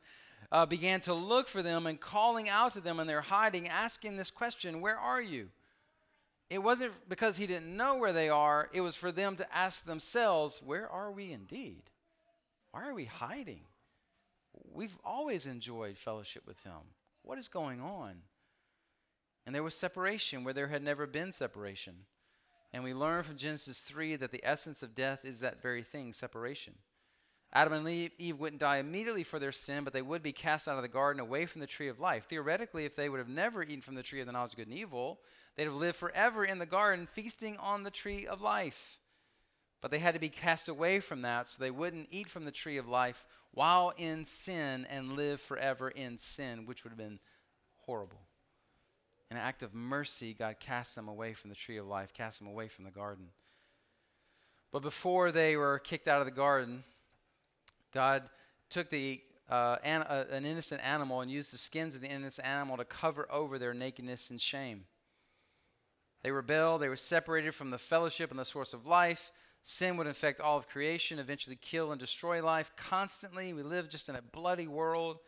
[0.51, 4.17] uh, began to look for them and calling out to them, and they're hiding, asking
[4.17, 5.49] this question Where are you?
[6.49, 9.85] It wasn't because he didn't know where they are, it was for them to ask
[9.85, 11.83] themselves, Where are we indeed?
[12.71, 13.61] Why are we hiding?
[14.71, 16.93] We've always enjoyed fellowship with him.
[17.23, 18.21] What is going on?
[19.45, 22.05] And there was separation where there had never been separation.
[22.71, 26.13] And we learn from Genesis 3 that the essence of death is that very thing
[26.13, 26.75] separation.
[27.51, 30.75] Adam and Eve wouldn't die immediately for their sin, but they would be cast out
[30.75, 32.25] of the garden away from the tree of life.
[32.25, 34.67] Theoretically, if they would have never eaten from the tree of the knowledge of good
[34.67, 35.19] and evil,
[35.55, 38.99] they'd have lived forever in the garden, feasting on the tree of life.
[39.81, 42.51] But they had to be cast away from that so they wouldn't eat from the
[42.51, 47.19] tree of life while in sin and live forever in sin, which would have been
[47.85, 48.19] horrible.
[49.31, 52.39] In an act of mercy, God cast them away from the tree of life, cast
[52.39, 53.27] them away from the garden.
[54.71, 56.83] But before they were kicked out of the garden,
[57.93, 58.23] God
[58.69, 62.47] took the uh, an, uh, an innocent animal and used the skins of the innocent
[62.47, 64.85] animal to cover over their nakedness and shame.
[66.21, 69.31] They rebelled, they were separated from the fellowship and the source of life.
[69.63, 73.53] Sin would infect all of creation, eventually kill and destroy life constantly.
[73.53, 75.19] We live just in a bloody world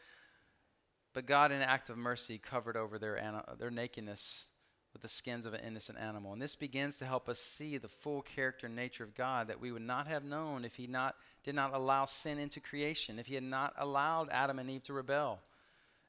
[1.14, 3.22] but God, in an act of mercy, covered over their,
[3.60, 4.46] their nakedness
[4.94, 6.34] with the skins of an innocent animal.
[6.34, 9.60] And this begins to help us see the full character and nature of God that
[9.60, 13.28] we would not have known if He not, did not allow sin into creation, if
[13.28, 15.40] He had not allowed Adam and Eve to rebel.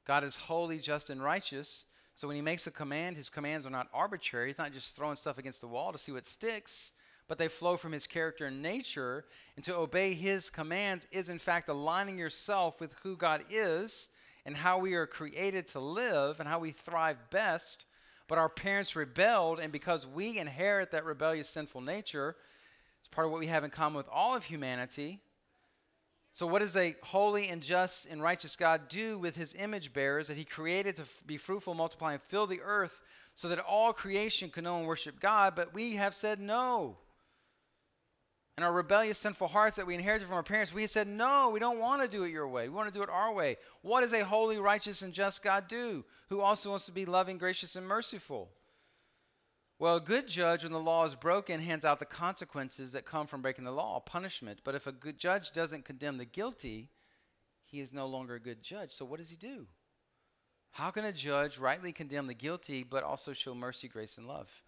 [0.04, 1.86] God is holy, just, and righteous.
[2.14, 4.48] So when He makes a command, His commands are not arbitrary.
[4.48, 6.92] He's not just throwing stuff against the wall to see what sticks,
[7.32, 9.24] but they flow from his character and nature.
[9.56, 14.10] And to obey his commands is, in fact, aligning yourself with who God is
[14.44, 17.86] and how we are created to live and how we thrive best.
[18.28, 22.36] But our parents rebelled, and because we inherit that rebellious, sinful nature,
[22.98, 25.18] it's part of what we have in common with all of humanity.
[26.32, 30.28] So, what does a holy and just and righteous God do with his image bearers
[30.28, 33.00] that he created to be fruitful, multiply, and fill the earth
[33.34, 35.54] so that all creation can know and worship God?
[35.56, 36.98] But we have said no.
[38.56, 41.58] And our rebellious, sinful hearts that we inherited from our parents, we said, no, we
[41.58, 42.68] don't want to do it your way.
[42.68, 43.56] We want to do it our way.
[43.80, 47.38] What does a holy, righteous, and just God do who also wants to be loving,
[47.38, 48.50] gracious, and merciful?
[49.78, 53.26] Well, a good judge, when the law is broken, hands out the consequences that come
[53.26, 54.60] from breaking the law, punishment.
[54.62, 56.90] But if a good judge doesn't condemn the guilty,
[57.64, 58.92] he is no longer a good judge.
[58.92, 59.66] So what does he do?
[60.72, 64.62] How can a judge rightly condemn the guilty but also show mercy, grace, and love?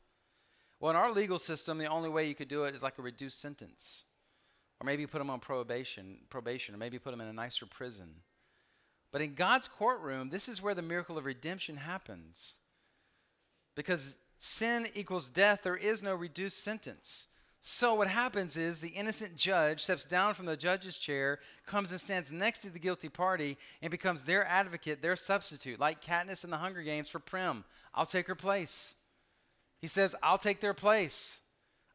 [0.84, 3.02] Well, in our legal system, the only way you could do it is like a
[3.02, 4.04] reduced sentence.
[4.78, 8.16] Or maybe put them on probation, probation, or maybe put them in a nicer prison.
[9.10, 12.56] But in God's courtroom, this is where the miracle of redemption happens.
[13.74, 17.28] Because sin equals death, there is no reduced sentence.
[17.62, 22.00] So what happens is the innocent judge steps down from the judge's chair, comes and
[22.00, 26.50] stands next to the guilty party, and becomes their advocate, their substitute, like Katniss in
[26.50, 27.64] the Hunger Games for Prim.
[27.94, 28.96] I'll take her place.
[29.84, 31.40] He says, I'll take their place.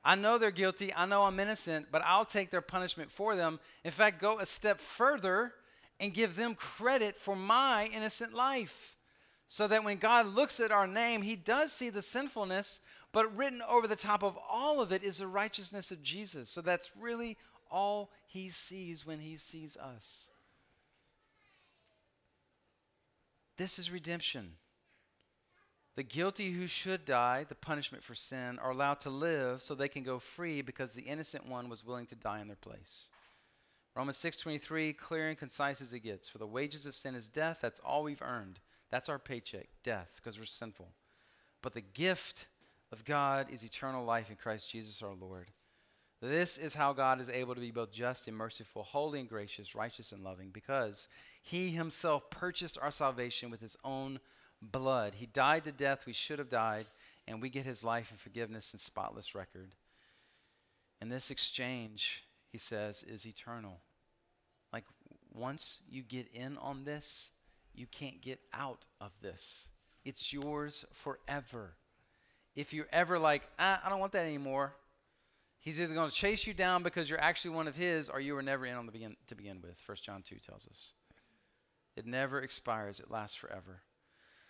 [0.05, 0.93] I know they're guilty.
[0.93, 3.59] I know I'm innocent, but I'll take their punishment for them.
[3.83, 5.53] In fact, go a step further
[5.99, 8.95] and give them credit for my innocent life.
[9.47, 13.63] So that when God looks at our name, he does see the sinfulness, but written
[13.67, 16.47] over the top of all of it is the righteousness of Jesus.
[16.47, 17.37] So that's really
[17.71, 20.29] all he sees when he sees us.
[23.57, 24.51] This is redemption.
[25.95, 29.89] The guilty who should die, the punishment for sin, are allowed to live so they
[29.89, 33.09] can go free because the innocent one was willing to die in their place.
[33.95, 36.29] Romans 6:23 clear and concise as it gets.
[36.29, 38.59] For the wages of sin is death, that's all we've earned.
[38.89, 40.93] That's our paycheck, death, because we're sinful.
[41.61, 42.47] But the gift
[42.91, 45.51] of God is eternal life in Christ Jesus our Lord.
[46.21, 49.75] This is how God is able to be both just and merciful, holy and gracious,
[49.75, 51.07] righteous and loving, because
[51.41, 54.19] he himself purchased our salvation with his own
[54.61, 55.15] blood.
[55.15, 56.85] He died the death we should have died,
[57.27, 59.75] and we get his life and forgiveness and spotless record.
[61.01, 63.79] And this exchange, he says, is eternal.
[64.73, 64.85] Like
[65.33, 67.31] once you get in on this,
[67.73, 69.69] you can't get out of this.
[70.03, 71.75] It's yours forever.
[72.55, 74.75] If you're ever like, ah, I don't want that anymore,
[75.59, 78.33] he's either going to chase you down because you're actually one of his, or you
[78.33, 79.77] were never in on the begin to begin with.
[79.77, 80.93] First John 2 tells us.
[81.95, 83.81] It never expires, it lasts forever.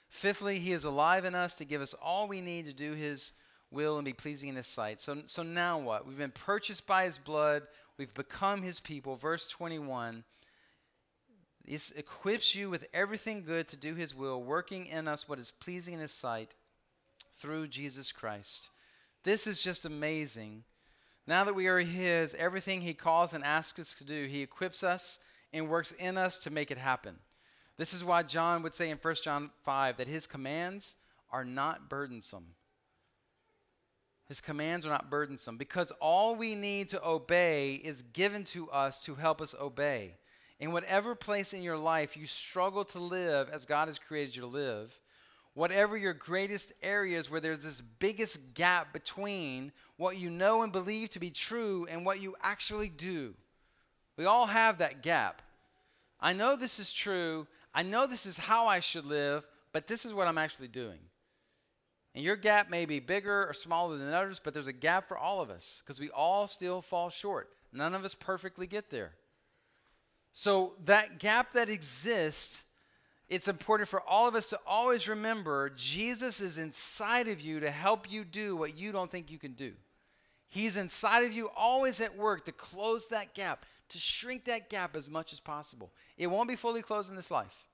[0.09, 3.31] Fifthly, he is alive in us to give us all we need to do his
[3.71, 4.99] will and be pleasing in his sight.
[4.99, 6.05] So, so now what?
[6.05, 7.63] We've been purchased by his blood,
[7.97, 9.15] we've become his people.
[9.15, 10.23] Verse 21
[11.69, 15.51] this equips you with everything good to do his will, working in us what is
[15.51, 16.55] pleasing in his sight
[17.33, 18.69] through Jesus Christ.
[19.23, 20.63] This is just amazing.
[21.27, 24.83] Now that we are his, everything he calls and asks us to do, he equips
[24.83, 25.19] us
[25.53, 27.17] and works in us to make it happen.
[27.79, 30.97] This is why John would say in 1 John 5 that his commands
[31.31, 32.47] are not burdensome.
[34.27, 39.01] His commands are not burdensome because all we need to obey is given to us
[39.05, 40.15] to help us obey.
[40.59, 44.41] In whatever place in your life you struggle to live as God has created you
[44.41, 44.99] to live,
[45.53, 51.11] whatever your greatest areas where there's this biggest gap between what you know and believe
[51.11, 53.35] to be true and what you actually do.
[54.17, 55.41] We all have that gap.
[56.19, 60.05] I know this is true, I know this is how I should live, but this
[60.05, 60.99] is what I'm actually doing.
[62.15, 65.17] And your gap may be bigger or smaller than others, but there's a gap for
[65.17, 67.49] all of us because we all still fall short.
[67.71, 69.13] None of us perfectly get there.
[70.31, 72.63] So, that gap that exists,
[73.29, 77.71] it's important for all of us to always remember Jesus is inside of you to
[77.71, 79.73] help you do what you don't think you can do.
[80.47, 84.95] He's inside of you, always at work to close that gap, to shrink that gap
[84.95, 85.91] as much as possible.
[86.17, 87.67] It won't be fully closed in this life.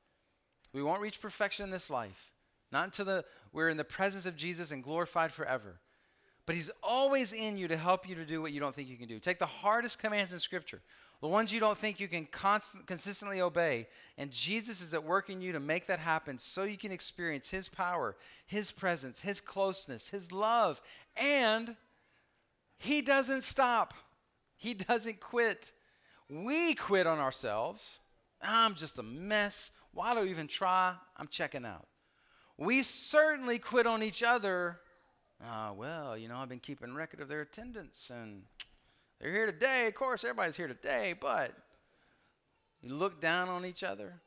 [0.73, 2.31] We won't reach perfection in this life.
[2.71, 5.79] Not until the, we're in the presence of Jesus and glorified forever.
[6.45, 8.97] But He's always in you to help you to do what you don't think you
[8.97, 9.19] can do.
[9.19, 10.81] Take the hardest commands in Scripture,
[11.21, 13.87] the ones you don't think you can constant, consistently obey,
[14.17, 17.49] and Jesus is at work in you to make that happen so you can experience
[17.49, 20.81] His power, His presence, His closeness, His love,
[21.17, 21.75] and
[22.77, 23.93] He doesn't stop.
[24.57, 25.71] He doesn't quit.
[26.29, 27.99] We quit on ourselves.
[28.41, 29.71] I'm just a mess.
[29.93, 30.95] Why do I even try?
[31.17, 31.87] I'm checking out.
[32.57, 34.79] We certainly quit on each other
[35.43, 38.43] Uh, well, you know, I've been keeping record of their attendance and
[39.19, 39.87] they're here today.
[39.87, 41.51] Of course, everybody's here today, but
[42.81, 44.21] you look down on each other.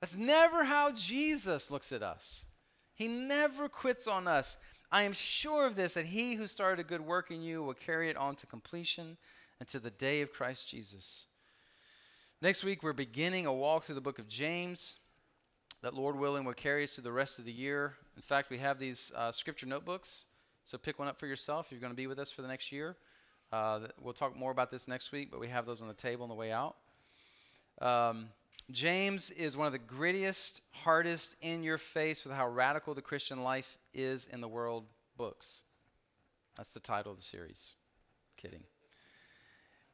[0.00, 2.44] That's never how Jesus looks at us.
[2.94, 4.56] He never quits on us.
[4.90, 7.74] I am sure of this that he who started a good work in you will
[7.74, 9.16] carry it on to completion
[9.62, 11.26] until the day of Christ Jesus.
[12.40, 14.96] Next week, we're beginning a walk through the book of James
[15.82, 17.94] that, Lord willing, will carry us through the rest of the year.
[18.16, 20.24] In fact, we have these uh, scripture notebooks,
[20.64, 22.72] so pick one up for yourself you're going to be with us for the next
[22.72, 22.96] year.
[23.52, 26.24] Uh, we'll talk more about this next week, but we have those on the table
[26.24, 26.74] on the way out.
[27.80, 28.30] Um,
[28.68, 33.44] James is one of the grittiest, hardest, in your face with how radical the Christian
[33.44, 34.86] life is in the world
[35.16, 35.62] books.
[36.56, 37.74] That's the title of the series.
[38.36, 38.64] Kidding.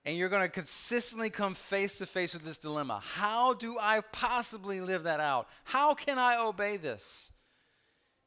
[0.04, 3.02] And you're going to consistently come face to face with this dilemma.
[3.04, 5.48] How do I possibly live that out?
[5.64, 7.30] How can I obey this?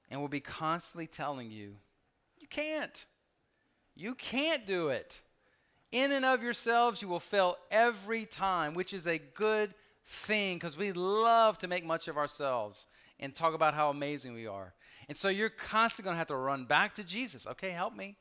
[0.09, 1.77] And we'll be constantly telling you,
[2.37, 3.05] you can't.
[3.95, 5.21] You can't do it.
[5.91, 9.73] In and of yourselves, you will fail every time, which is a good
[10.05, 12.87] thing because we love to make much of ourselves
[13.19, 14.73] and talk about how amazing we are.
[15.07, 17.45] And so you're constantly going to have to run back to Jesus.
[17.47, 18.15] Okay, help me.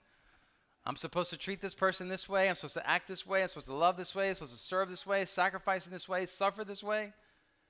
[0.84, 2.48] I'm supposed to treat this person this way.
[2.48, 3.42] I'm supposed to act this way.
[3.42, 4.28] I'm supposed to love this way.
[4.28, 7.12] I'm supposed to serve this way, sacrifice in this way, suffer this way.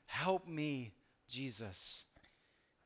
[0.06, 0.92] Help me,
[1.28, 2.04] Jesus.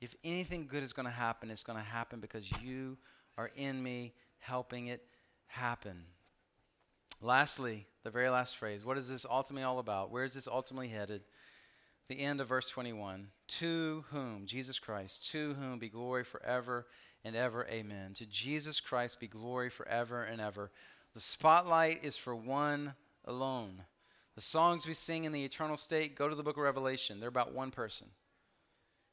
[0.00, 2.96] If anything good is going to happen, it's going to happen because you
[3.36, 5.02] are in me helping it
[5.46, 6.04] happen.
[7.20, 10.10] Lastly, the very last phrase what is this ultimately all about?
[10.10, 11.22] Where is this ultimately headed?
[12.08, 16.86] The end of verse 21 To whom, Jesus Christ, to whom be glory forever
[17.24, 17.66] and ever.
[17.66, 18.14] Amen.
[18.14, 20.70] To Jesus Christ be glory forever and ever.
[21.14, 23.82] The spotlight is for one alone.
[24.34, 27.20] The songs we sing in the eternal state go to the book of Revelation.
[27.20, 28.08] They're about one person.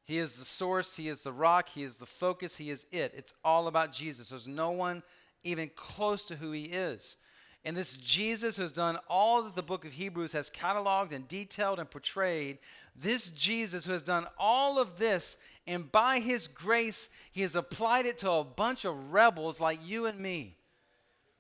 [0.04, 3.14] He is the source, He is the rock, He is the focus, He is it.
[3.16, 4.30] It's all about Jesus.
[4.30, 5.04] There's no one
[5.44, 7.18] even close to who He is.
[7.64, 11.28] And this Jesus who has done all that the book of Hebrews has cataloged and
[11.28, 12.58] detailed and portrayed,
[12.96, 15.38] this Jesus who has done all of this,
[15.68, 20.08] and by his grace, he has applied it to a bunch of rebels like you
[20.08, 20.58] and me.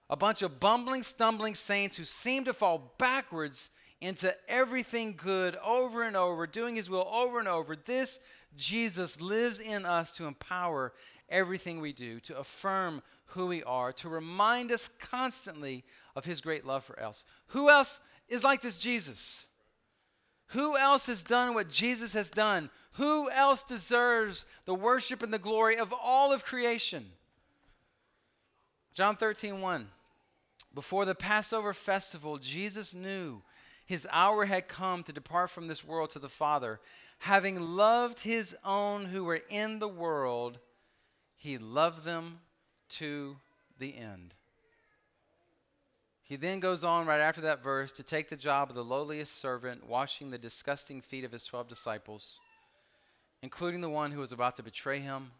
[0.09, 3.69] A bunch of bumbling, stumbling saints who seem to fall backwards
[3.99, 7.75] into everything good over and over, doing his will over and over.
[7.75, 8.19] This
[8.57, 10.93] Jesus lives in us to empower
[11.31, 15.83] everything we do, to affirm who we are, to remind us constantly
[16.15, 17.23] of his great love for us.
[17.47, 19.45] Who else is like this Jesus?
[20.47, 22.69] Who else has done what Jesus has done?
[22.93, 27.05] Who else deserves the worship and the glory of all of creation?
[28.93, 29.87] John 13, 1.
[30.73, 33.41] Before the Passover festival, Jesus knew
[33.85, 36.79] his hour had come to depart from this world to the Father.
[37.19, 40.59] Having loved his own who were in the world,
[41.41, 42.37] he loved them
[42.87, 43.35] to
[43.79, 44.35] the end.
[46.21, 49.35] He then goes on right after that verse to take the job of the lowliest
[49.39, 52.39] servant, washing the disgusting feet of his 12 disciples,
[53.41, 55.31] including the one who was about to betray him,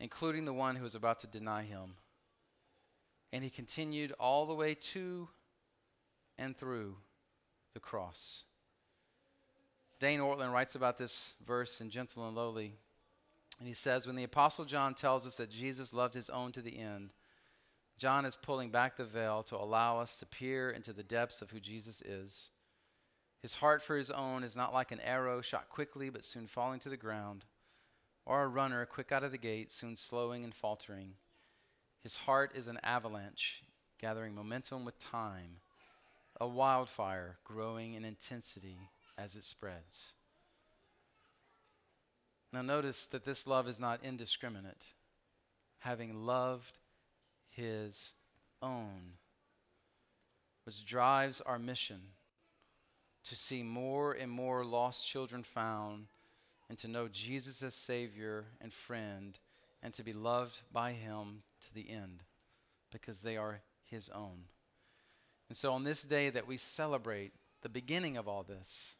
[0.00, 1.96] including the one who was about to deny him.
[3.34, 5.28] And he continued all the way to
[6.38, 6.96] and through
[7.74, 8.44] the cross.
[9.98, 12.72] Dane Ortlund writes about this verse in Gentle and Lowly.
[13.60, 16.62] And he says, When the Apostle John tells us that Jesus loved his own to
[16.62, 17.10] the end,
[17.98, 21.50] John is pulling back the veil to allow us to peer into the depths of
[21.50, 22.48] who Jesus is.
[23.42, 26.80] His heart for his own is not like an arrow shot quickly but soon falling
[26.80, 27.44] to the ground,
[28.24, 31.12] or a runner quick out of the gate, soon slowing and faltering.
[32.02, 33.62] His heart is an avalanche,
[33.98, 35.58] gathering momentum with time,
[36.40, 38.78] a wildfire growing in intensity
[39.18, 40.14] as it spreads.
[42.52, 44.84] Now, notice that this love is not indiscriminate.
[45.78, 46.78] Having loved
[47.50, 48.12] his
[48.62, 49.14] own,
[50.64, 52.00] which drives our mission
[53.24, 56.06] to see more and more lost children found
[56.68, 59.38] and to know Jesus as Savior and friend
[59.82, 62.22] and to be loved by Him to the end
[62.92, 64.44] because they are His own.
[65.48, 67.32] And so on this day that we celebrate
[67.62, 68.96] the beginning of all this,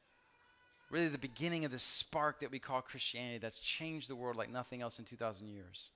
[0.91, 4.51] really the beginning of this spark that we call Christianity that's changed the world like
[4.51, 5.91] nothing else in 2,000 years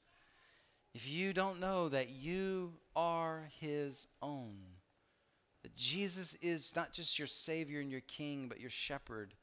[0.94, 4.54] if you don't know that you are his own,
[5.62, 9.34] that Jesus is not just your Savior and your King, but your shepherd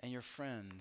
[0.00, 0.72] and your friend,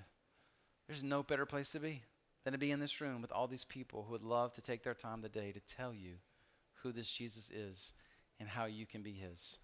[0.87, 2.01] there's no better place to be
[2.43, 4.83] than to be in this room with all these people who would love to take
[4.83, 6.15] their time today to tell you
[6.81, 7.93] who this Jesus is
[8.39, 9.59] and how you can be his.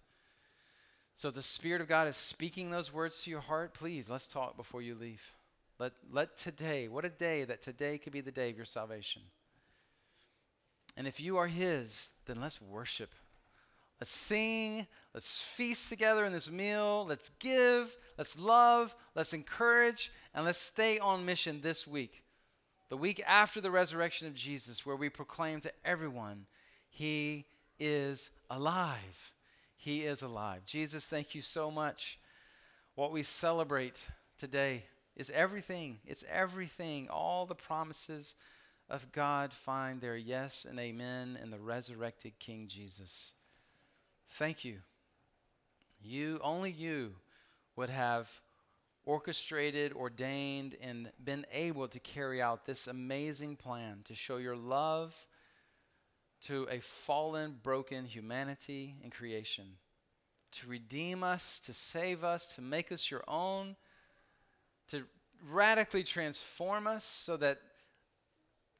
[1.14, 3.74] So the Spirit of God is speaking those words to your heart.
[3.74, 5.32] Please, let's talk before you leave.
[5.78, 9.22] Let, let today, what a day that today could be the day of your salvation.
[10.96, 13.14] And if you are His, then let's worship.
[14.00, 14.86] Let's sing.
[15.12, 17.04] Let's feast together in this meal.
[17.08, 17.94] Let's give.
[18.16, 18.94] Let's love.
[19.14, 20.10] Let's encourage.
[20.34, 22.22] And let's stay on mission this week.
[22.88, 26.46] The week after the resurrection of Jesus, where we proclaim to everyone,
[26.88, 27.46] He
[27.78, 29.32] is alive.
[29.80, 30.66] He is alive.
[30.66, 32.18] Jesus, thank you so much.
[32.96, 34.04] What we celebrate
[34.36, 34.84] today
[35.16, 36.00] is everything.
[36.04, 37.08] It's everything.
[37.08, 38.34] All the promises
[38.90, 43.32] of God find their yes and amen in the resurrected King Jesus.
[44.28, 44.80] Thank you.
[46.02, 47.14] You, only you,
[47.74, 48.30] would have
[49.06, 55.16] orchestrated, ordained, and been able to carry out this amazing plan to show your love
[56.46, 59.64] to a fallen, broken humanity and creation,
[60.52, 63.76] to redeem us, to save us, to make us your own,
[64.88, 65.04] to
[65.48, 67.58] radically transform us so that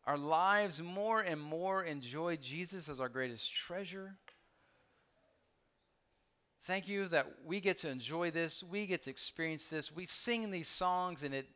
[0.06, 4.16] our lives more and more enjoy Jesus as our greatest treasure.
[6.64, 8.62] Thank you that we get to enjoy this.
[8.62, 9.94] We get to experience this.
[9.94, 11.48] We sing these songs and it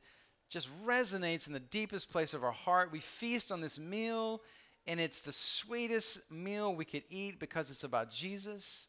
[0.48, 2.92] just resonates in the deepest place of our heart.
[2.92, 4.40] We feast on this meal
[4.86, 8.86] and it's the sweetest meal we could eat because it's about Jesus.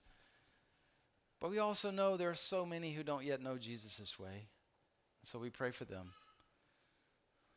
[1.40, 4.48] But we also know there are so many who don't yet know Jesus this way.
[5.24, 6.12] So we pray for them.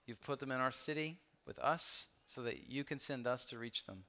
[0.06, 3.58] You've put them in our city with us so that you can send us to
[3.58, 4.04] reach them.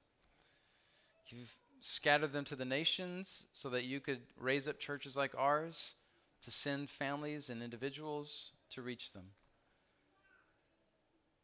[1.28, 5.94] You've scattered them to the nations so that you could raise up churches like ours
[6.42, 9.32] to send families and individuals to reach them.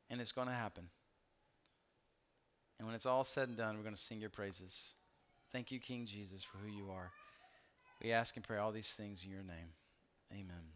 [0.08, 0.88] And it's going to happen.
[2.78, 4.94] And when it's all said and done, we're going to sing your praises.
[5.52, 7.10] Thank you, King Jesus, for who you are.
[8.02, 9.72] We ask and pray all these things in your name.
[10.32, 10.75] Amen.